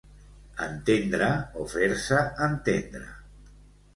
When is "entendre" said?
0.67-1.27, 2.47-3.05